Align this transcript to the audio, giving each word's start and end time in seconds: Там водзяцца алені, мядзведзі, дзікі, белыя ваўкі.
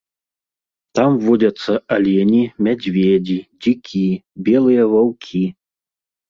Там 0.99 1.11
водзяцца 1.25 1.75
алені, 1.97 2.39
мядзведзі, 2.69 3.37
дзікі, 3.67 4.03
белыя 4.49 4.83
ваўкі. 4.95 5.45